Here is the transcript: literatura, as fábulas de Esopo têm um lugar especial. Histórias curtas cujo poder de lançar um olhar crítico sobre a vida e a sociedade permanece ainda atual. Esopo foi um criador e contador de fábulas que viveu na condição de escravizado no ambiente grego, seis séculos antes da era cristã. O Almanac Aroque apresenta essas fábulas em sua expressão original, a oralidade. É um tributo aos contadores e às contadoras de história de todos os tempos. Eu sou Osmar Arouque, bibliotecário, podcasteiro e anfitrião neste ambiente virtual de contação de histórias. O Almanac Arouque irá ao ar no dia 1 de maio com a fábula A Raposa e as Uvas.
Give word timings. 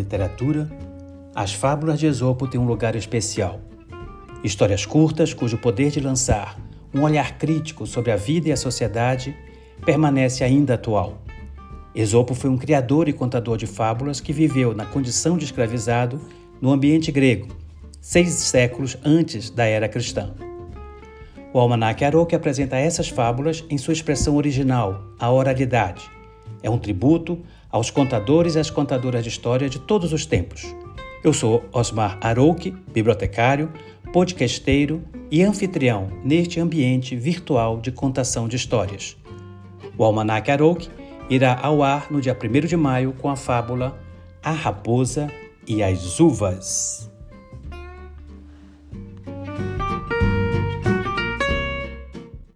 literatura, 0.00 0.68
as 1.34 1.52
fábulas 1.52 1.98
de 1.98 2.06
Esopo 2.06 2.48
têm 2.48 2.60
um 2.60 2.66
lugar 2.66 2.96
especial. 2.96 3.60
Histórias 4.42 4.84
curtas 4.84 5.32
cujo 5.32 5.58
poder 5.58 5.90
de 5.90 6.00
lançar 6.00 6.58
um 6.92 7.02
olhar 7.02 7.38
crítico 7.38 7.86
sobre 7.86 8.10
a 8.10 8.16
vida 8.16 8.48
e 8.48 8.52
a 8.52 8.56
sociedade 8.56 9.36
permanece 9.84 10.42
ainda 10.42 10.74
atual. 10.74 11.22
Esopo 11.94 12.34
foi 12.34 12.50
um 12.50 12.56
criador 12.56 13.08
e 13.08 13.12
contador 13.12 13.56
de 13.56 13.66
fábulas 13.66 14.20
que 14.20 14.32
viveu 14.32 14.74
na 14.74 14.84
condição 14.84 15.36
de 15.36 15.44
escravizado 15.44 16.20
no 16.60 16.70
ambiente 16.72 17.10
grego, 17.12 17.48
seis 18.00 18.30
séculos 18.30 18.96
antes 19.04 19.50
da 19.50 19.64
era 19.64 19.88
cristã. 19.88 20.34
O 21.52 21.58
Almanac 21.58 22.04
Aroque 22.04 22.34
apresenta 22.34 22.76
essas 22.76 23.08
fábulas 23.08 23.64
em 23.68 23.76
sua 23.76 23.92
expressão 23.92 24.36
original, 24.36 25.02
a 25.18 25.30
oralidade. 25.30 26.08
É 26.62 26.70
um 26.70 26.78
tributo 26.78 27.38
aos 27.70 27.90
contadores 27.90 28.54
e 28.54 28.58
às 28.58 28.70
contadoras 28.70 29.22
de 29.22 29.28
história 29.28 29.68
de 29.68 29.78
todos 29.78 30.12
os 30.12 30.26
tempos. 30.26 30.74
Eu 31.22 31.32
sou 31.32 31.64
Osmar 31.72 32.18
Arouque, 32.20 32.70
bibliotecário, 32.92 33.70
podcasteiro 34.12 35.02
e 35.30 35.42
anfitrião 35.42 36.08
neste 36.24 36.58
ambiente 36.58 37.14
virtual 37.14 37.80
de 37.80 37.92
contação 37.92 38.48
de 38.48 38.56
histórias. 38.56 39.16
O 39.96 40.04
Almanac 40.04 40.50
Arouque 40.50 40.88
irá 41.28 41.58
ao 41.62 41.82
ar 41.82 42.10
no 42.10 42.20
dia 42.20 42.36
1 42.36 42.66
de 42.66 42.76
maio 42.76 43.12
com 43.12 43.28
a 43.28 43.36
fábula 43.36 43.98
A 44.42 44.50
Raposa 44.50 45.30
e 45.66 45.82
as 45.82 46.18
Uvas. 46.18 47.09